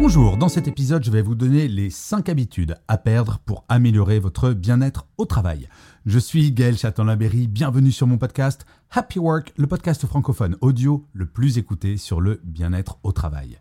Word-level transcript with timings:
Bonjour, 0.00 0.36
dans 0.36 0.48
cet 0.48 0.68
épisode, 0.68 1.02
je 1.02 1.10
vais 1.10 1.22
vous 1.22 1.34
donner 1.34 1.66
les 1.66 1.90
5 1.90 2.28
habitudes 2.28 2.76
à 2.86 2.98
perdre 2.98 3.40
pour 3.44 3.64
améliorer 3.68 4.20
votre 4.20 4.52
bien-être 4.52 5.08
au 5.18 5.24
travail. 5.24 5.68
Je 6.06 6.20
suis 6.20 6.52
Gaël 6.52 6.78
Châtelain-Berry, 6.78 7.48
bienvenue 7.48 7.90
sur 7.90 8.06
mon 8.06 8.16
podcast 8.16 8.64
Happy 8.92 9.18
Work, 9.18 9.52
le 9.56 9.66
podcast 9.66 10.06
francophone 10.06 10.56
audio 10.60 11.04
le 11.12 11.26
plus 11.26 11.58
écouté 11.58 11.96
sur 11.96 12.20
le 12.20 12.40
bien-être 12.44 13.00
au 13.02 13.10
travail. 13.10 13.58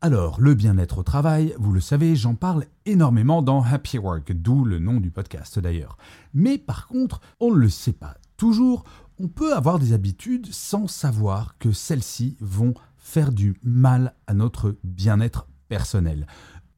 Alors, 0.00 0.40
le 0.40 0.54
bien-être 0.54 0.98
au 0.98 1.02
travail, 1.04 1.54
vous 1.60 1.72
le 1.72 1.80
savez, 1.80 2.16
j'en 2.16 2.34
parle 2.34 2.64
énormément 2.84 3.40
dans 3.40 3.62
Happy 3.62 3.98
Work, 3.98 4.32
d'où 4.32 4.64
le 4.64 4.80
nom 4.80 4.98
du 4.98 5.12
podcast 5.12 5.60
d'ailleurs. 5.60 5.96
Mais 6.34 6.58
par 6.58 6.88
contre, 6.88 7.20
on 7.38 7.52
ne 7.52 7.58
le 7.58 7.68
sait 7.68 7.92
pas 7.92 8.16
toujours, 8.36 8.82
on 9.20 9.28
peut 9.28 9.54
avoir 9.54 9.78
des 9.78 9.92
habitudes 9.92 10.48
sans 10.50 10.88
savoir 10.88 11.56
que 11.58 11.70
celles-ci 11.70 12.36
vont 12.40 12.74
faire 12.96 13.30
du 13.30 13.54
mal 13.62 14.16
à 14.26 14.34
notre 14.34 14.76
bien-être 14.82 15.46
personnel. 15.68 16.26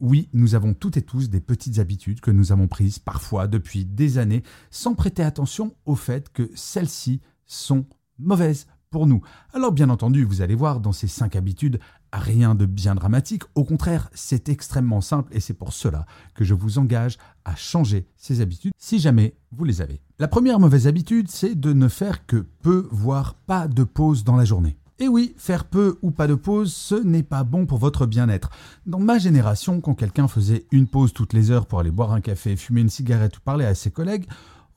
Oui, 0.00 0.28
nous 0.32 0.54
avons 0.54 0.72
toutes 0.72 0.96
et 0.96 1.02
tous 1.02 1.28
des 1.28 1.40
petites 1.40 1.78
habitudes 1.78 2.20
que 2.20 2.30
nous 2.30 2.52
avons 2.52 2.68
prises 2.68 2.98
parfois 2.98 3.46
depuis 3.46 3.84
des 3.84 4.16
années 4.16 4.42
sans 4.70 4.94
prêter 4.94 5.22
attention 5.22 5.74
au 5.84 5.94
fait 5.94 6.32
que 6.32 6.50
celles-ci 6.54 7.20
sont 7.46 7.84
mauvaises 8.18 8.66
pour 8.90 9.06
nous. 9.06 9.20
Alors 9.52 9.72
bien 9.72 9.88
entendu, 9.88 10.24
vous 10.24 10.42
allez 10.42 10.54
voir 10.54 10.80
dans 10.80 10.92
ces 10.92 11.06
cinq 11.06 11.36
habitudes, 11.36 11.78
rien 12.12 12.54
de 12.54 12.66
bien 12.66 12.94
dramatique. 12.94 13.44
Au 13.54 13.64
contraire, 13.64 14.10
c'est 14.14 14.48
extrêmement 14.48 15.00
simple 15.00 15.34
et 15.34 15.40
c'est 15.40 15.54
pour 15.54 15.72
cela 15.72 16.06
que 16.34 16.44
je 16.44 16.54
vous 16.54 16.78
engage 16.78 17.18
à 17.44 17.54
changer 17.54 18.08
ces 18.16 18.40
habitudes 18.40 18.72
si 18.78 18.98
jamais 18.98 19.36
vous 19.52 19.64
les 19.64 19.80
avez. 19.80 20.00
La 20.18 20.28
première 20.28 20.58
mauvaise 20.58 20.86
habitude, 20.86 21.30
c'est 21.30 21.54
de 21.54 21.72
ne 21.72 21.88
faire 21.88 22.26
que 22.26 22.46
peu, 22.62 22.88
voire 22.90 23.34
pas 23.34 23.68
de 23.68 23.84
pause 23.84 24.24
dans 24.24 24.36
la 24.36 24.44
journée. 24.44 24.76
Et 25.02 25.08
oui, 25.08 25.34
faire 25.38 25.64
peu 25.64 25.98
ou 26.02 26.10
pas 26.10 26.26
de 26.26 26.34
pause, 26.34 26.74
ce 26.74 26.94
n'est 26.94 27.22
pas 27.22 27.42
bon 27.42 27.64
pour 27.64 27.78
votre 27.78 28.04
bien-être. 28.04 28.50
Dans 28.84 29.00
ma 29.00 29.16
génération, 29.16 29.80
quand 29.80 29.94
quelqu'un 29.94 30.28
faisait 30.28 30.66
une 30.72 30.86
pause 30.86 31.14
toutes 31.14 31.32
les 31.32 31.50
heures 31.50 31.64
pour 31.64 31.80
aller 31.80 31.90
boire 31.90 32.12
un 32.12 32.20
café, 32.20 32.54
fumer 32.54 32.82
une 32.82 32.90
cigarette 32.90 33.38
ou 33.38 33.40
parler 33.40 33.64
à 33.64 33.74
ses 33.74 33.90
collègues, 33.90 34.26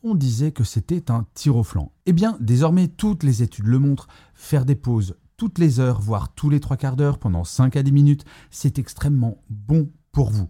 on 0.02 0.16
disait 0.16 0.54
que 0.54 0.64
c'était 0.64 1.12
un 1.12 1.26
tir 1.34 1.58
au 1.58 1.64
flanc. 1.64 1.92
Eh 2.06 2.14
bien, 2.14 2.38
désormais, 2.40 2.88
toutes 2.88 3.24
les 3.24 3.44
études 3.44 3.68
le 3.68 3.80
montrent, 3.80 4.08
faire 4.34 4.64
des 4.64 4.76
pauses 4.76 5.18
toutes 5.36 5.60
les 5.60 5.82
heures, 5.82 6.00
voire 6.00 6.34
tous 6.34 6.50
les 6.50 6.62
trois 6.62 6.78
quarts 6.78 6.96
d'heure 6.96 7.18
pendant 7.18 7.44
5 7.44 7.76
à 7.76 7.84
10 7.84 7.92
minutes, 7.92 8.26
c'est 8.50 8.80
extrêmement 8.80 9.44
bon 9.50 9.90
pour 10.14 10.30
vous. 10.30 10.48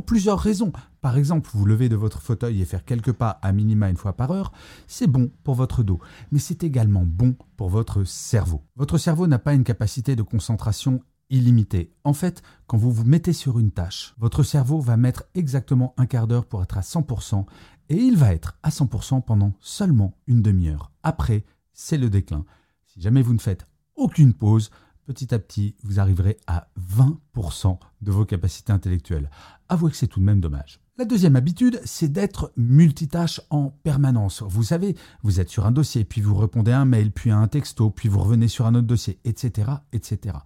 Plusieurs 0.00 0.38
raisons. 0.38 0.72
Par 1.00 1.16
exemple, 1.16 1.50
vous 1.52 1.64
lever 1.64 1.88
de 1.88 1.96
votre 1.96 2.20
fauteuil 2.20 2.60
et 2.60 2.64
faire 2.64 2.84
quelques 2.84 3.12
pas 3.12 3.30
à 3.42 3.52
minima 3.52 3.88
une 3.88 3.96
fois 3.96 4.14
par 4.14 4.30
heure, 4.30 4.52
c'est 4.86 5.06
bon 5.06 5.30
pour 5.44 5.54
votre 5.54 5.82
dos, 5.82 6.00
mais 6.30 6.38
c'est 6.38 6.64
également 6.64 7.04
bon 7.04 7.36
pour 7.56 7.68
votre 7.68 8.04
cerveau. 8.04 8.62
Votre 8.76 8.98
cerveau 8.98 9.26
n'a 9.26 9.38
pas 9.38 9.54
une 9.54 9.64
capacité 9.64 10.16
de 10.16 10.22
concentration 10.22 11.02
illimitée. 11.30 11.92
En 12.04 12.12
fait, 12.12 12.42
quand 12.66 12.76
vous 12.76 12.92
vous 12.92 13.04
mettez 13.04 13.32
sur 13.32 13.58
une 13.58 13.72
tâche, 13.72 14.14
votre 14.18 14.42
cerveau 14.42 14.80
va 14.80 14.96
mettre 14.96 15.24
exactement 15.34 15.94
un 15.96 16.06
quart 16.06 16.26
d'heure 16.26 16.46
pour 16.46 16.62
être 16.62 16.78
à 16.78 16.82
100%, 16.82 17.44
et 17.88 17.96
il 17.96 18.16
va 18.16 18.32
être 18.32 18.58
à 18.62 18.70
100% 18.70 19.22
pendant 19.22 19.52
seulement 19.60 20.16
une 20.26 20.42
demi-heure. 20.42 20.92
Après, 21.02 21.44
c'est 21.72 21.98
le 21.98 22.10
déclin. 22.10 22.44
Si 22.86 23.00
jamais 23.00 23.22
vous 23.22 23.34
ne 23.34 23.38
faites 23.38 23.66
aucune 23.96 24.34
pause, 24.34 24.70
petit 25.06 25.34
à 25.34 25.38
petit, 25.38 25.76
vous 25.82 26.00
arriverez 26.00 26.38
à 26.46 26.68
20% 26.78 27.78
de 28.02 28.10
vos 28.10 28.24
capacités 28.24 28.72
intellectuelles. 28.72 29.30
Avouez 29.68 29.90
que 29.90 29.96
c'est 29.96 30.06
tout 30.06 30.20
de 30.20 30.24
même 30.24 30.40
dommage. 30.40 30.80
La 30.98 31.04
deuxième 31.04 31.36
habitude, 31.36 31.80
c'est 31.84 32.08
d'être 32.08 32.52
multitâche 32.56 33.40
en 33.50 33.68
permanence. 33.68 34.42
Vous 34.42 34.62
savez, 34.62 34.96
vous 35.22 35.40
êtes 35.40 35.50
sur 35.50 35.66
un 35.66 35.70
dossier, 35.70 36.04
puis 36.04 36.22
vous 36.22 36.34
répondez 36.34 36.72
à 36.72 36.80
un 36.80 36.86
mail, 36.86 37.12
puis 37.12 37.30
à 37.30 37.36
un 37.36 37.48
texto, 37.48 37.90
puis 37.90 38.08
vous 38.08 38.20
revenez 38.20 38.48
sur 38.48 38.66
un 38.66 38.74
autre 38.74 38.86
dossier, 38.86 39.20
etc. 39.24 39.72
etc. 39.92 40.38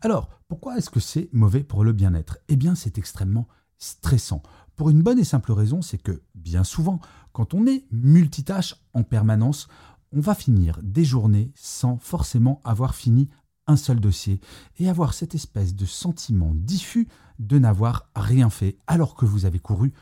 Alors, 0.00 0.30
pourquoi 0.46 0.78
est-ce 0.78 0.90
que 0.90 1.00
c'est 1.00 1.28
mauvais 1.32 1.64
pour 1.64 1.82
le 1.82 1.92
bien-être? 1.92 2.38
Eh 2.48 2.54
bien, 2.54 2.76
c'est 2.76 2.98
extrêmement 2.98 3.48
stressant. 3.78 4.42
Pour 4.76 4.90
une 4.90 5.02
bonne 5.02 5.18
et 5.18 5.24
simple 5.24 5.52
raison, 5.52 5.82
c'est 5.82 5.98
que 5.98 6.22
bien 6.36 6.62
souvent, 6.62 7.00
quand 7.32 7.52
on 7.52 7.66
est 7.66 7.84
multitâche 7.90 8.76
en 8.94 9.02
permanence, 9.02 9.66
on 10.12 10.20
va 10.20 10.34
finir 10.34 10.78
des 10.82 11.04
journées 11.04 11.50
sans 11.56 11.98
forcément 11.98 12.60
avoir 12.64 12.94
fini 12.94 13.28
un 13.66 13.76
seul 13.76 14.00
dossier 14.00 14.40
et 14.78 14.88
avoir 14.88 15.14
cette 15.14 15.34
espèce 15.34 15.74
de 15.74 15.84
sentiment 15.84 16.52
diffus 16.54 17.08
de 17.38 17.58
n'avoir 17.58 18.08
rien 18.14 18.50
fait 18.50 18.76
alors 18.86 19.14
que 19.14 19.24
vous 19.24 19.44
avez 19.44 19.58
couru 19.58 19.92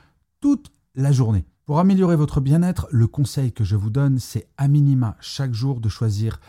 toute 0.40 0.70
la 0.94 1.12
journée. 1.12 1.44
Pour 1.66 1.78
améliorer 1.78 2.16
votre 2.16 2.40
bien-être, 2.40 2.86
le 2.90 3.06
conseil 3.06 3.52
que 3.52 3.64
je 3.64 3.76
vous 3.76 3.90
donne, 3.90 4.18
c'est 4.18 4.48
à 4.58 4.68
minima 4.68 5.16
chaque 5.20 5.54
jour 5.54 5.80
de 5.80 5.88
choisir 5.88 6.40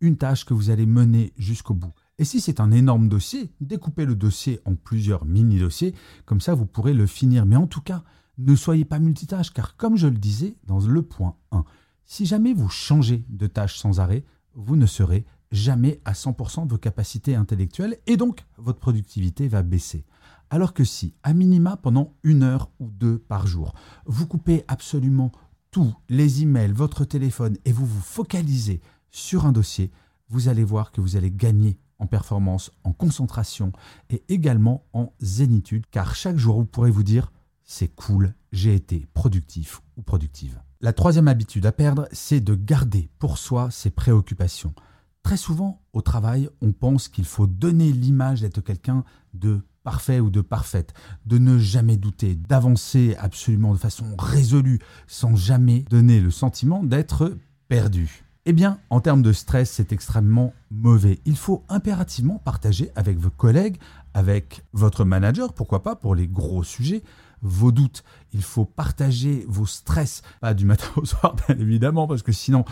une 0.00 0.16
tâche 0.16 0.44
que 0.44 0.54
vous 0.54 0.70
allez 0.70 0.86
mener 0.86 1.32
jusqu'au 1.36 1.74
bout. 1.74 1.92
Et 2.18 2.24
si 2.24 2.40
c'est 2.40 2.60
un 2.60 2.72
énorme 2.72 3.08
dossier, 3.08 3.52
découpez 3.60 4.04
le 4.04 4.14
dossier 4.14 4.60
en 4.64 4.74
plusieurs 4.74 5.24
mini-dossiers, 5.24 5.94
comme 6.24 6.40
ça 6.40 6.54
vous 6.54 6.66
pourrez 6.66 6.94
le 6.94 7.06
finir. 7.06 7.46
Mais 7.46 7.56
en 7.56 7.66
tout 7.66 7.80
cas, 7.80 8.02
ne 8.38 8.54
soyez 8.54 8.84
pas 8.84 8.98
multitâche, 8.98 9.52
car 9.52 9.76
comme 9.76 9.96
je 9.96 10.06
le 10.06 10.16
disais 10.16 10.56
dans 10.64 10.80
le 10.80 11.02
point 11.02 11.36
1, 11.50 11.64
si 12.04 12.26
jamais 12.26 12.54
vous 12.54 12.68
changez 12.68 13.24
de 13.28 13.46
tâche 13.46 13.78
sans 13.78 14.00
arrêt, 14.00 14.24
vous 14.54 14.76
ne 14.76 14.86
serez 14.86 15.24
jamais 15.52 16.00
à 16.04 16.12
100% 16.12 16.66
de 16.66 16.70
vos 16.70 16.78
capacités 16.78 17.36
intellectuelles 17.36 17.98
et 18.06 18.16
donc 18.16 18.44
votre 18.56 18.80
productivité 18.80 19.46
va 19.46 19.62
baisser. 19.62 20.04
Alors 20.50 20.74
que 20.74 20.84
si, 20.84 21.14
à 21.22 21.32
minima, 21.32 21.76
pendant 21.76 22.14
une 22.24 22.42
heure 22.42 22.70
ou 22.80 22.90
deux 22.90 23.18
par 23.18 23.46
jour, 23.46 23.74
vous 24.06 24.26
coupez 24.26 24.64
absolument 24.68 25.30
tous 25.70 25.94
les 26.08 26.42
emails, 26.42 26.72
votre 26.72 27.04
téléphone 27.04 27.56
et 27.64 27.72
vous 27.72 27.86
vous 27.86 28.00
focalisez 28.00 28.80
sur 29.10 29.46
un 29.46 29.52
dossier, 29.52 29.90
vous 30.28 30.48
allez 30.48 30.64
voir 30.64 30.92
que 30.92 31.00
vous 31.00 31.16
allez 31.16 31.30
gagner 31.30 31.78
en 31.98 32.06
performance, 32.06 32.70
en 32.84 32.92
concentration 32.92 33.72
et 34.10 34.24
également 34.28 34.84
en 34.92 35.12
zénitude, 35.20 35.84
car 35.90 36.14
chaque 36.14 36.36
jour 36.36 36.58
vous 36.58 36.66
pourrez 36.66 36.90
vous 36.90 37.04
dire 37.04 37.32
c'est 37.64 37.88
cool, 37.88 38.34
j'ai 38.50 38.74
été 38.74 39.06
productif 39.14 39.80
ou 39.96 40.02
productive. 40.02 40.60
La 40.80 40.92
troisième 40.92 41.28
habitude 41.28 41.64
à 41.64 41.72
perdre, 41.72 42.08
c'est 42.12 42.40
de 42.40 42.54
garder 42.54 43.08
pour 43.18 43.38
soi 43.38 43.70
ses 43.70 43.90
préoccupations. 43.90 44.74
Très 45.22 45.36
souvent, 45.36 45.80
au 45.92 46.02
travail, 46.02 46.48
on 46.60 46.72
pense 46.72 47.08
qu'il 47.08 47.24
faut 47.24 47.46
donner 47.46 47.92
l'image 47.92 48.40
d'être 48.40 48.60
quelqu'un 48.60 49.04
de 49.34 49.60
parfait 49.84 50.20
ou 50.20 50.30
de 50.30 50.40
parfaite, 50.40 50.94
de 51.26 51.38
ne 51.38 51.58
jamais 51.58 51.96
douter, 51.96 52.34
d'avancer 52.34 53.16
absolument 53.18 53.72
de 53.72 53.78
façon 53.78 54.04
résolue, 54.18 54.78
sans 55.06 55.34
jamais 55.36 55.80
donner 55.90 56.20
le 56.20 56.30
sentiment 56.30 56.82
d'être 56.82 57.36
perdu. 57.68 58.24
Eh 58.44 58.52
bien, 58.52 58.78
en 58.90 59.00
termes 59.00 59.22
de 59.22 59.32
stress, 59.32 59.70
c'est 59.70 59.92
extrêmement 59.92 60.52
mauvais. 60.70 61.20
Il 61.24 61.36
faut 61.36 61.64
impérativement 61.68 62.38
partager 62.38 62.90
avec 62.96 63.16
vos 63.16 63.30
collègues, 63.30 63.76
avec 64.14 64.64
votre 64.72 65.04
manager, 65.04 65.52
pourquoi 65.52 65.84
pas, 65.84 65.94
pour 65.94 66.16
les 66.16 66.26
gros 66.26 66.64
sujets, 66.64 67.04
vos 67.42 67.72
doutes. 67.72 68.02
Il 68.32 68.42
faut 68.42 68.64
partager 68.64 69.44
vos 69.48 69.66
stress, 69.66 70.22
pas 70.40 70.54
du 70.54 70.64
matin 70.64 70.88
au 70.96 71.04
soir, 71.04 71.36
bien 71.48 71.56
évidemment, 71.58 72.06
parce 72.06 72.22
que 72.22 72.32
sinon, 72.32 72.64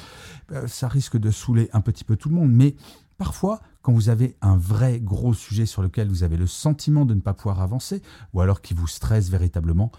euh, 0.53 0.67
ça 0.67 0.89
risque 0.89 1.17
de 1.17 1.31
saouler 1.31 1.69
un 1.73 1.81
petit 1.81 2.05
peu 2.05 2.17
tout 2.17 2.29
le 2.29 2.35
monde. 2.35 2.53
Mais 2.53 2.75
parfois, 3.19 3.61
quand 3.83 3.93
vous 3.93 4.09
avez 4.09 4.37
un 4.41 4.57
vrai 4.57 5.01
gros 5.01 5.35
sujet 5.35 5.67
sur 5.67 5.83
lequel 5.83 6.09
vous 6.09 6.23
avez 6.23 6.37
le 6.37 6.47
sentiment 6.47 7.05
de 7.05 7.15
ne 7.15 7.21
pas 7.21 7.35
pouvoir 7.35 7.61
avancer, 7.61 8.03
ou 8.33 8.41
alors 8.41 8.63
qui 8.63 8.75
vous 8.75 8.87
stresse 8.87 9.29
véritablement, 9.29 9.91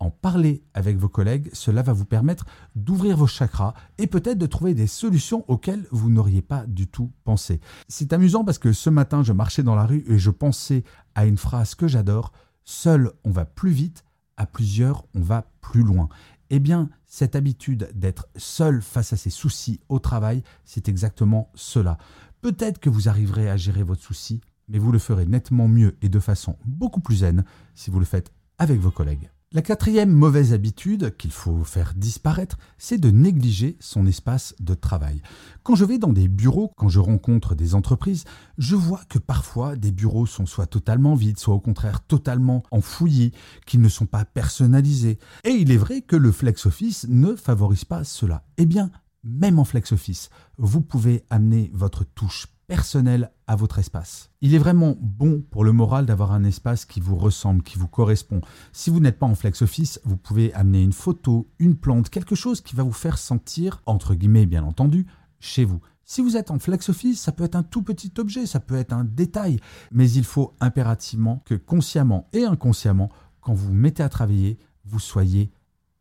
en 0.00 0.10
parler 0.10 0.64
avec 0.72 0.96
vos 0.96 1.10
collègues, 1.10 1.50
cela 1.52 1.82
va 1.82 1.92
vous 1.92 2.06
permettre 2.06 2.46
d'ouvrir 2.74 3.18
vos 3.18 3.26
chakras 3.26 3.74
et 3.98 4.06
peut-être 4.06 4.38
de 4.38 4.46
trouver 4.46 4.72
des 4.72 4.86
solutions 4.86 5.44
auxquelles 5.46 5.86
vous 5.90 6.08
n'auriez 6.08 6.40
pas 6.40 6.64
du 6.66 6.86
tout 6.86 7.12
pensé. 7.24 7.60
C'est 7.86 8.14
amusant 8.14 8.42
parce 8.42 8.58
que 8.58 8.72
ce 8.72 8.88
matin, 8.88 9.22
je 9.22 9.34
marchais 9.34 9.62
dans 9.62 9.74
la 9.74 9.84
rue 9.84 10.04
et 10.08 10.18
je 10.18 10.30
pensais 10.30 10.84
à 11.14 11.26
une 11.26 11.36
phrase 11.36 11.74
que 11.74 11.86
j'adore, 11.86 12.32
Seul 12.64 13.10
on 13.24 13.30
va 13.30 13.44
plus 13.44 13.72
vite, 13.72 14.04
à 14.40 14.46
plusieurs, 14.46 15.04
on 15.14 15.20
va 15.20 15.44
plus 15.60 15.82
loin. 15.82 16.08
Eh 16.48 16.60
bien, 16.60 16.88
cette 17.04 17.36
habitude 17.36 17.90
d'être 17.94 18.26
seul 18.36 18.80
face 18.80 19.12
à 19.12 19.18
ses 19.18 19.28
soucis 19.28 19.80
au 19.90 19.98
travail, 19.98 20.42
c'est 20.64 20.88
exactement 20.88 21.50
cela. 21.54 21.98
Peut-être 22.40 22.78
que 22.78 22.88
vous 22.88 23.10
arriverez 23.10 23.50
à 23.50 23.58
gérer 23.58 23.82
votre 23.82 24.02
souci, 24.02 24.40
mais 24.66 24.78
vous 24.78 24.92
le 24.92 24.98
ferez 24.98 25.26
nettement 25.26 25.68
mieux 25.68 25.98
et 26.00 26.08
de 26.08 26.20
façon 26.20 26.56
beaucoup 26.64 27.00
plus 27.00 27.16
zen 27.16 27.44
si 27.74 27.90
vous 27.90 27.98
le 27.98 28.06
faites 28.06 28.32
avec 28.56 28.80
vos 28.80 28.90
collègues. 28.90 29.30
La 29.52 29.62
quatrième 29.62 30.12
mauvaise 30.12 30.52
habitude 30.52 31.16
qu'il 31.16 31.32
faut 31.32 31.64
faire 31.64 31.94
disparaître, 31.96 32.56
c'est 32.78 32.98
de 32.98 33.10
négliger 33.10 33.76
son 33.80 34.06
espace 34.06 34.54
de 34.60 34.74
travail. 34.74 35.22
Quand 35.64 35.74
je 35.74 35.84
vais 35.84 35.98
dans 35.98 36.12
des 36.12 36.28
bureaux, 36.28 36.72
quand 36.76 36.88
je 36.88 37.00
rencontre 37.00 37.56
des 37.56 37.74
entreprises, 37.74 38.22
je 38.58 38.76
vois 38.76 39.00
que 39.08 39.18
parfois 39.18 39.74
des 39.74 39.90
bureaux 39.90 40.26
sont 40.26 40.46
soit 40.46 40.68
totalement 40.68 41.16
vides, 41.16 41.40
soit 41.40 41.56
au 41.56 41.58
contraire 41.58 42.06
totalement 42.06 42.62
enfouis, 42.70 43.32
qu'ils 43.66 43.80
ne 43.80 43.88
sont 43.88 44.06
pas 44.06 44.24
personnalisés. 44.24 45.18
Et 45.42 45.50
il 45.50 45.72
est 45.72 45.76
vrai 45.76 46.02
que 46.02 46.14
le 46.14 46.30
flex 46.30 46.66
office 46.66 47.06
ne 47.08 47.34
favorise 47.34 47.84
pas 47.84 48.04
cela. 48.04 48.44
Eh 48.56 48.66
bien, 48.66 48.92
même 49.24 49.58
en 49.58 49.64
flex 49.64 49.90
office, 49.90 50.30
vous 50.58 50.80
pouvez 50.80 51.24
amener 51.28 51.72
votre 51.74 52.04
touche 52.04 52.46
personnel 52.70 53.32
à 53.48 53.56
votre 53.56 53.80
espace. 53.80 54.30
Il 54.42 54.54
est 54.54 54.58
vraiment 54.58 54.96
bon 55.00 55.42
pour 55.50 55.64
le 55.64 55.72
moral 55.72 56.06
d'avoir 56.06 56.30
un 56.30 56.44
espace 56.44 56.84
qui 56.84 57.00
vous 57.00 57.16
ressemble, 57.16 57.64
qui 57.64 57.76
vous 57.76 57.88
correspond. 57.88 58.42
Si 58.72 58.90
vous 58.90 59.00
n'êtes 59.00 59.18
pas 59.18 59.26
en 59.26 59.34
flex 59.34 59.62
office, 59.62 60.00
vous 60.04 60.16
pouvez 60.16 60.54
amener 60.54 60.80
une 60.80 60.92
photo, 60.92 61.48
une 61.58 61.74
plante, 61.74 62.10
quelque 62.10 62.36
chose 62.36 62.60
qui 62.60 62.76
va 62.76 62.84
vous 62.84 62.92
faire 62.92 63.18
sentir, 63.18 63.82
entre 63.86 64.14
guillemets 64.14 64.46
bien 64.46 64.62
entendu, 64.62 65.08
chez 65.40 65.64
vous. 65.64 65.80
Si 66.04 66.20
vous 66.20 66.36
êtes 66.36 66.52
en 66.52 66.60
flex 66.60 66.90
office, 66.90 67.20
ça 67.20 67.32
peut 67.32 67.42
être 67.42 67.56
un 67.56 67.64
tout 67.64 67.82
petit 67.82 68.12
objet, 68.18 68.46
ça 68.46 68.60
peut 68.60 68.76
être 68.76 68.92
un 68.92 69.02
détail, 69.02 69.58
mais 69.90 70.08
il 70.08 70.24
faut 70.24 70.54
impérativement 70.60 71.42
que 71.44 71.56
consciemment 71.56 72.28
et 72.32 72.44
inconsciemment, 72.44 73.10
quand 73.40 73.52
vous 73.52 73.66
vous 73.66 73.74
mettez 73.74 74.04
à 74.04 74.08
travailler, 74.08 74.60
vous 74.84 75.00
soyez 75.00 75.50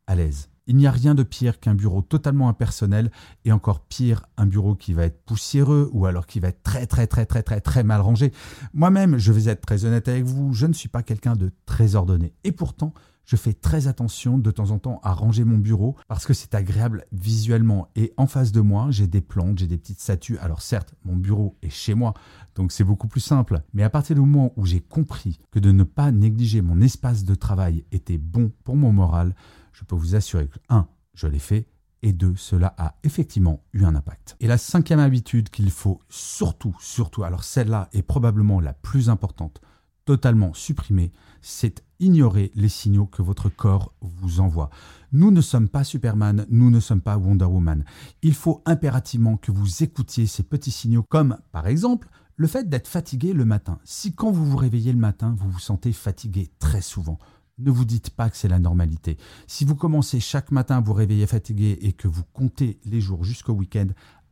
à 0.06 0.13
l'aise. 0.13 0.50
Il 0.69 0.75
n'y 0.75 0.86
a 0.86 0.92
rien 0.92 1.16
de 1.16 1.24
pire 1.24 1.60
qu'un 1.60 1.74
bureau 1.74 2.04
totalement 2.04 2.48
impersonnel 2.48 3.10
et 3.44 3.51
encore 3.51 3.80
pire 3.80 4.27
un 4.38 4.45
bureau 4.45 4.75
qui 4.75 4.94
va 4.94 5.06
être 5.06 5.19
poussiéreux 5.25 5.89
ou 5.94 6.06
alors 6.06 6.27
qui 6.27 6.39
va 6.39 6.50
être 6.50 6.62
très 6.62 6.86
très 6.86 7.07
très 7.07 7.25
très 7.25 7.42
très 7.42 7.60
très 7.60 7.83
mal 7.83 8.01
rangé. 8.01 8.31
Moi-même, 8.75 9.18
je 9.18 9.31
vais 9.31 9.50
être 9.50 9.66
très 9.66 9.86
honnête 9.86 10.07
avec 10.07 10.25
vous, 10.25 10.54
je 10.54 10.68
ne 10.68 10.74
suis 10.74 10.88
pas 10.88 11.01
quelqu'un 11.01 11.36
de 11.36 11.51
très 11.66 11.95
ordonné 11.95 12.33
et 12.44 12.51
pourtant, 12.51 12.94
je 13.30 13.36
fais 13.36 13.54
très 13.54 13.86
attention 13.86 14.40
de 14.40 14.50
temps 14.50 14.72
en 14.72 14.80
temps 14.80 15.00
à 15.04 15.14
ranger 15.14 15.44
mon 15.44 15.60
bureau 15.60 15.96
parce 16.08 16.26
que 16.26 16.34
c'est 16.34 16.56
agréable 16.56 17.06
visuellement. 17.12 17.88
Et 17.96 18.12
en 18.18 18.26
face 18.26 18.52
de 18.52 18.60
moi, 18.60 18.88
j'ai 18.90 19.06
des 19.06 19.22
plantes, 19.22 19.60
j'ai 19.60 19.68
des 19.68 19.78
petites 19.78 20.00
statues. 20.00 20.40
Alors 20.40 20.64
certes, 20.64 20.96
mon 21.06 21.16
bureau 21.16 21.56
est 21.62 21.70
chez 21.70 21.94
moi, 21.94 22.16
donc 22.56 22.72
c'est 22.72 22.84
beaucoup 22.84 23.08
plus 23.08 23.22
simple. 23.22 23.62
Mais 23.72 23.84
à 23.84 23.90
partir 23.92 24.16
du 24.16 24.22
moment 24.22 24.52
où 24.56 24.66
j'ai 24.66 24.81
compris 24.81 25.40
que 25.52 25.60
de 25.60 25.72
ne 25.72 25.84
pas 25.84 26.12
négliger 26.12 26.64
mon 26.64 26.81
espace 26.81 27.24
de 27.24 27.36
travail 27.36 27.86
était 27.92 28.18
bon 28.18 28.52
pour 28.64 28.76
mon 28.76 28.92
moral, 28.92 29.36
je 29.74 29.84
peux 29.84 29.96
vous 29.96 30.16
assurer 30.16 30.48
que, 30.48 30.58
un, 30.70 30.88
je 31.14 31.28
l'ai 31.28 31.38
fait, 31.38 31.68
et 32.02 32.14
deux, 32.14 32.36
cela 32.36 32.74
a 32.80 32.96
effectivement 33.04 33.62
eu 33.74 33.84
un 33.84 33.94
impact. 33.94 34.38
Et 34.40 34.48
la 34.48 34.58
cinquième 34.58 35.00
habitude 35.00 35.50
qu'il 35.52 35.70
faut 35.70 36.00
surtout, 36.10 36.76
surtout, 36.80 37.24
alors 37.24 37.44
celle-là 37.44 37.90
est 37.94 38.02
probablement 38.02 38.60
la 38.60 38.74
plus 38.74 39.08
importante, 39.08 39.62
totalement 40.10 40.56
supprimer, 40.56 41.12
c'est 41.40 41.84
ignorer 42.00 42.52
les 42.56 42.68
signaux 42.68 43.06
que 43.06 43.22
votre 43.22 43.48
corps 43.48 43.94
vous 44.02 44.40
envoie. 44.40 44.72
Nous 45.12 45.30
ne 45.30 45.40
sommes 45.40 45.70
pas 45.70 45.84
Superman, 45.84 46.48
nous 46.50 46.72
ne 46.72 46.80
sommes 46.80 47.02
pas 47.02 47.16
Wonder 47.16 47.46
Woman. 47.46 47.86
Il 48.24 48.34
faut 48.34 48.64
impérativement 48.66 49.38
que 49.38 49.52
vous 49.52 49.84
écoutiez 49.84 50.26
ces 50.26 50.42
petits 50.42 50.72
signaux 50.72 51.04
comme, 51.04 51.38
par 51.52 51.68
exemple, 51.68 52.10
le 52.38 52.48
fait 52.48 52.68
d'être 52.68 52.88
fatigué 52.88 53.34
le 53.34 53.46
matin. 53.46 53.78
Si 53.84 54.12
quand 54.16 54.32
vous 54.32 54.48
vous 54.48 54.58
réveillez 54.58 54.94
le 54.94 54.98
matin, 54.98 55.36
vous 55.38 55.52
vous 55.52 55.60
sentez 55.60 55.94
fatigué 55.94 56.50
très 56.58 56.82
souvent, 56.82 57.20
ne 57.60 57.70
vous 57.70 57.86
dites 57.86 58.10
pas 58.10 58.32
que 58.32 58.38
c'est 58.38 58.48
la 58.48 58.58
normalité. 58.58 59.16
Si 59.46 59.64
vous 59.64 59.76
commencez 59.76 60.20
chaque 60.20 60.50
matin 60.50 60.78
à 60.78 60.82
vous 60.82 60.94
réveiller 60.94 61.28
fatigué 61.28 61.78
et 61.82 61.94
que 61.94 62.08
vous 62.08 62.24
comptez 62.34 62.80
les 62.84 63.00
jours 63.00 63.24
jusqu'au 63.24 63.54
week-end, 63.54 63.90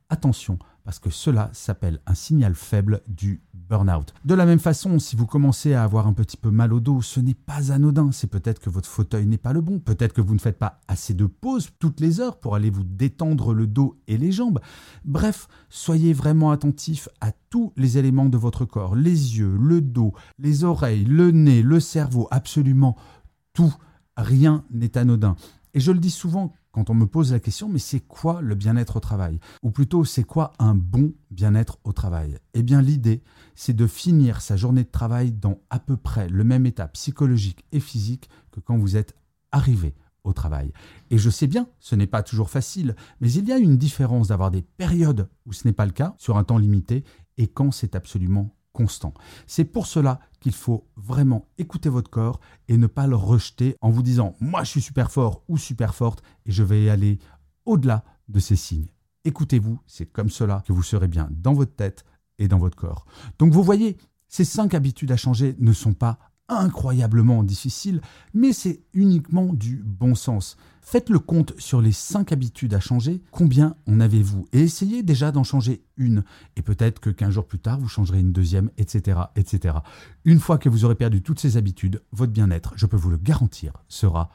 attention, 0.10 0.58
parce 0.88 1.00
que 1.00 1.10
cela 1.10 1.50
s'appelle 1.52 2.00
un 2.06 2.16
signal 2.16 2.56
faible 2.56 3.02
du 3.10 3.42
burn-out. 3.54 4.14
De 4.24 4.34
la 4.34 4.46
même 4.46 4.58
façon, 4.58 5.00
si 5.00 5.18
vous 5.18 5.26
commencez 5.26 5.74
à 5.74 5.84
avoir 5.84 6.08
un 6.08 6.14
petit 6.14 6.38
peu 6.38 6.50
mal 6.50 6.72
au 6.72 6.80
dos, 6.80 7.02
ce 7.02 7.20
n'est 7.20 7.34
pas 7.34 7.74
anodin. 7.74 8.14
C'est 8.14 8.32
peut-être 8.32 8.62
que 8.62 8.70
votre 8.70 8.88
fauteuil 8.88 9.26
n'est 9.26 9.38
pas 9.38 9.52
le 9.52 9.60
bon. 9.60 9.80
Peut-être 9.80 10.14
que 10.14 10.22
vous 10.22 10.34
ne 10.34 10.40
faites 10.40 10.58
pas 10.58 10.80
assez 10.88 11.14
de 11.14 11.26
pauses 11.26 11.72
toutes 11.78 12.00
les 12.00 12.22
heures 12.22 12.40
pour 12.40 12.56
aller 12.56 12.70
vous 12.70 12.86
détendre 12.86 13.54
le 13.54 13.68
dos 13.68 14.00
et 14.08 14.18
les 14.18 14.32
jambes. 14.32 14.62
Bref, 15.04 15.50
soyez 15.68 16.14
vraiment 16.14 16.52
attentif 16.52 17.10
à 17.20 17.34
tous 17.50 17.74
les 17.76 17.98
éléments 17.98 18.30
de 18.30 18.38
votre 18.38 18.64
corps. 18.64 18.96
Les 18.96 19.38
yeux, 19.38 19.58
le 19.60 19.82
dos, 19.82 20.14
les 20.40 20.64
oreilles, 20.64 21.04
le 21.04 21.32
nez, 21.32 21.64
le 21.64 21.82
cerveau, 21.82 22.30
absolument 22.32 22.96
tout, 23.52 23.76
rien 24.16 24.64
n'est 24.72 24.98
anodin. 24.98 25.36
Et 25.74 25.82
je 25.82 25.92
le 25.92 26.00
dis 26.00 26.12
souvent 26.12 26.54
quand 26.78 26.92
on 26.92 26.94
me 26.94 27.08
pose 27.08 27.32
la 27.32 27.40
question, 27.40 27.70
mais 27.70 27.80
c'est 27.80 28.02
quoi 28.02 28.40
le 28.40 28.54
bien-être 28.54 28.98
au 28.98 29.00
travail? 29.00 29.40
Ou 29.64 29.72
plutôt, 29.72 30.06
c'est 30.06 30.24
quoi 30.24 30.54
un 30.60 30.76
bon 30.76 31.16
bien-être 31.32 31.80
au 31.84 31.92
travail? 31.92 32.38
Eh 32.54 32.62
bien, 32.62 32.84
l'idée, 32.84 33.24
c'est 33.56 33.76
de 33.76 33.88
finir 33.88 34.42
sa 34.42 34.58
journée 34.58 34.84
de 34.84 34.92
travail 34.92 35.32
dans 35.32 35.58
à 35.72 35.80
peu 35.80 35.98
près 35.98 36.30
le 36.30 36.44
même 36.44 36.68
état 36.68 36.88
psychologique 36.90 37.66
et 37.72 37.80
physique 37.80 38.30
que 38.52 38.60
quand 38.60 38.78
vous 38.78 38.96
êtes 38.96 39.16
arrivé 39.52 39.96
au 40.24 40.34
travail. 40.34 40.72
Et 41.10 41.18
je 41.18 41.32
sais 41.32 41.48
bien, 41.48 41.68
ce 41.80 41.96
n'est 41.96 42.06
pas 42.06 42.22
toujours 42.22 42.52
facile, 42.52 42.96
mais 43.22 43.32
il 43.32 43.48
y 43.48 43.52
a 43.52 43.58
une 43.58 43.78
différence 43.78 44.28
d'avoir 44.28 44.52
des 44.52 44.62
périodes 44.62 45.30
où 45.48 45.54
ce 45.54 45.68
n'est 45.68 45.74
pas 45.74 45.88
le 45.88 45.94
cas, 45.94 46.14
sur 46.20 46.38
un 46.38 46.44
temps 46.44 46.60
limité, 46.60 47.04
et 47.38 47.48
quand 47.48 47.72
c'est 47.72 47.96
absolument 47.96 48.56
C'est 49.48 49.66
pour 49.66 49.88
cela 49.88 50.20
qu'il 50.40 50.54
faut 50.54 50.88
vraiment 50.96 51.48
écouter 51.58 51.90
votre 51.90 52.10
corps 52.10 52.40
et 52.68 52.78
ne 52.78 52.88
pas 52.88 53.08
le 53.08 53.16
rejeter 53.16 53.76
en 53.82 53.90
vous 53.90 54.04
disant 54.04 54.36
moi 54.40 54.64
je 54.64 54.72
suis 54.72 54.82
super 54.82 55.12
fort 55.12 55.44
ou 55.48 55.58
super 55.58 55.96
forte 55.96 56.24
et 56.46 56.52
je 56.52 56.64
vais 56.64 56.90
aller 56.90 57.20
au-delà 57.66 58.04
de 58.28 58.40
ces 58.40 58.56
signes. 58.56 58.88
Écoutez-vous, 59.26 59.80
c'est 59.88 60.06
comme 60.06 60.30
cela 60.30 60.64
que 60.66 60.74
vous 60.74 60.84
serez 60.84 61.08
bien 61.08 61.28
dans 61.32 61.54
votre 61.54 61.76
tête 61.76 62.06
et 62.38 62.48
dans 62.48 62.60
votre 62.60 62.78
corps. 62.78 63.06
Donc 63.40 63.52
vous 63.52 63.64
voyez, 63.64 63.98
ces 64.28 64.46
cinq 64.46 64.74
habitudes 64.74 65.12
à 65.12 65.18
changer 65.18 65.56
ne 65.60 65.74
sont 65.74 65.94
pas 65.94 66.20
incroyablement 66.50 67.44
difficiles, 67.44 68.02
mais 68.34 68.54
c'est 68.54 68.82
uniquement 68.94 69.54
du 69.54 69.84
bon 69.86 70.16
sens. 70.16 70.58
Faites 70.82 71.10
le 71.10 71.20
compte 71.20 71.54
sur 71.58 71.82
les 71.82 71.92
5 71.92 72.32
habitudes 72.32 72.74
à 72.74 72.80
changer, 72.80 73.22
combien 73.32 73.76
en 73.88 74.00
avez-vous? 74.00 74.48
Et 74.54 74.62
essayez 74.62 75.04
déjà 75.04 75.34
d'en 75.34 75.44
changer 75.44 75.84
une. 75.98 76.24
Et 76.56 76.62
peut-être 76.62 77.00
que 77.00 77.10
15 77.10 77.32
jours 77.34 77.46
plus 77.46 77.60
tard, 77.60 77.80
vous 77.80 77.90
changerez 77.90 78.22
une 78.22 78.32
deuxième, 78.32 78.72
etc., 78.78 79.20
etc. 79.36 79.80
Une 80.24 80.40
fois 80.40 80.58
que 80.58 80.70
vous 80.70 80.86
aurez 80.86 80.96
perdu 80.96 81.22
toutes 81.22 81.40
ces 81.40 81.58
habitudes, 81.58 82.02
votre 82.14 82.32
bien-être, 82.32 82.74
je 82.78 82.86
peux 82.86 82.96
vous 82.96 83.10
le 83.10 83.18
garantir, 83.18 83.74
sera 83.90 84.30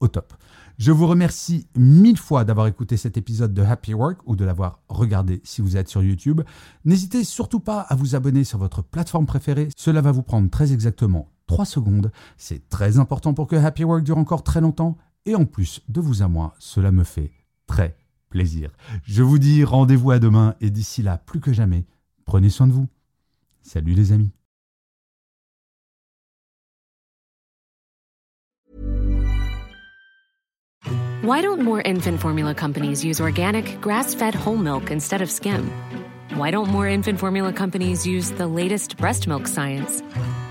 au 0.00 0.08
top. 0.08 0.32
Je 0.78 0.92
vous 0.92 1.06
remercie 1.06 1.66
mille 1.76 2.16
fois 2.16 2.44
d'avoir 2.46 2.66
écouté 2.66 2.96
cet 2.96 3.18
épisode 3.18 3.52
de 3.52 3.62
Happy 3.62 3.92
Work 3.92 4.20
ou 4.24 4.34
de 4.34 4.46
l'avoir 4.46 4.80
regardé 4.88 5.42
si 5.44 5.60
vous 5.60 5.76
êtes 5.76 5.90
sur 5.90 6.02
YouTube. 6.02 6.40
N'hésitez 6.86 7.22
surtout 7.22 7.60
pas 7.60 7.80
à 7.80 7.94
vous 7.94 8.14
abonner 8.14 8.44
sur 8.44 8.58
votre 8.58 8.82
plateforme 8.82 9.26
préférée. 9.26 9.68
Cela 9.76 10.00
va 10.00 10.12
vous 10.12 10.22
prendre 10.22 10.48
très 10.48 10.72
exactement 10.72 11.28
3 11.50 11.64
secondes. 11.64 12.12
C'est 12.36 12.68
très 12.68 13.00
important 13.00 13.34
pour 13.34 13.48
que 13.48 13.56
Happy 13.56 13.82
Work 13.82 14.04
dure 14.04 14.18
encore 14.18 14.44
très 14.44 14.60
longtemps 14.60 14.96
et 15.26 15.34
en 15.34 15.44
plus, 15.44 15.82
de 15.88 16.00
vous 16.00 16.22
à 16.22 16.28
moi, 16.28 16.54
cela 16.60 16.92
me 16.92 17.02
fait 17.02 17.32
très 17.66 17.96
plaisir. 18.28 18.70
Je 19.02 19.24
vous 19.24 19.40
dis 19.40 19.64
rendez-vous 19.64 20.12
à 20.12 20.20
demain 20.20 20.54
et 20.60 20.70
d'ici 20.70 21.02
là, 21.02 21.18
plus 21.18 21.40
que 21.40 21.52
jamais, 21.52 21.86
prenez 22.24 22.50
soin 22.50 22.68
de 22.68 22.72
vous. 22.72 22.86
Salut 23.62 23.94
les 23.94 24.12
amis. 24.12 24.30
Why 31.24 31.42
don't 31.42 31.62
more 31.62 31.82
infant 31.84 32.16
formula 32.18 32.54
companies 32.54 33.04
use 33.04 33.20
organic, 33.20 33.80
grass-fed 33.80 34.36
whole 34.36 34.56
milk 34.56 34.92
instead 34.92 35.20
of 35.20 35.28
skim? 35.28 35.68
Why 36.36 36.52
don't 36.52 36.70
more 36.70 36.86
infant 36.86 37.18
formula 37.18 37.52
companies 37.52 38.06
use 38.06 38.30
the 38.30 38.46
latest 38.46 38.96
breast 38.96 39.26
milk 39.26 39.48
science? 39.48 40.00